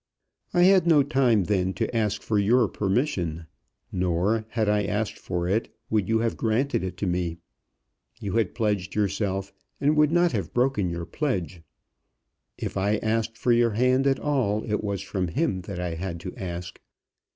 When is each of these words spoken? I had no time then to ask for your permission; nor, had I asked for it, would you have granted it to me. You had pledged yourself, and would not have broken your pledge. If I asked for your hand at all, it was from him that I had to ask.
I 0.51 0.63
had 0.63 0.87
no 0.87 1.03
time 1.03 1.43
then 1.43 1.73
to 1.73 1.95
ask 1.95 2.23
for 2.23 2.39
your 2.39 2.67
permission; 2.67 3.45
nor, 3.91 4.45
had 4.49 4.67
I 4.67 4.81
asked 4.83 5.19
for 5.19 5.47
it, 5.47 5.71
would 5.91 6.09
you 6.09 6.17
have 6.25 6.35
granted 6.37 6.83
it 6.83 6.97
to 6.97 7.05
me. 7.05 7.37
You 8.19 8.33
had 8.33 8.55
pledged 8.55 8.95
yourself, 8.95 9.53
and 9.79 9.95
would 9.95 10.11
not 10.11 10.31
have 10.31 10.55
broken 10.55 10.89
your 10.89 11.05
pledge. 11.05 11.61
If 12.57 12.77
I 12.77 12.95
asked 12.97 13.37
for 13.37 13.51
your 13.51 13.73
hand 13.77 14.07
at 14.07 14.19
all, 14.19 14.63
it 14.63 14.83
was 14.83 15.03
from 15.03 15.27
him 15.27 15.61
that 15.69 15.79
I 15.79 15.93
had 15.93 16.19
to 16.21 16.35
ask. 16.35 16.81